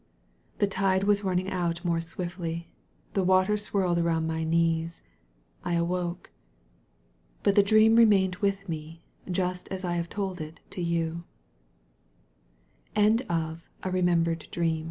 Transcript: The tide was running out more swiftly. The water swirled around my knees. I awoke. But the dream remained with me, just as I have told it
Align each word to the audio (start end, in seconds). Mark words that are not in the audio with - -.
The 0.57 0.65
tide 0.65 1.03
was 1.03 1.23
running 1.23 1.51
out 1.51 1.85
more 1.85 2.01
swiftly. 2.01 2.71
The 3.13 3.23
water 3.23 3.55
swirled 3.55 3.99
around 3.99 4.25
my 4.25 4.43
knees. 4.43 5.03
I 5.63 5.75
awoke. 5.75 6.31
But 7.43 7.53
the 7.53 7.61
dream 7.61 7.97
remained 7.97 8.37
with 8.37 8.67
me, 8.67 9.03
just 9.29 9.67
as 9.67 9.85
I 9.85 9.93
have 9.97 10.09
told 10.09 10.41
it 10.41 10.59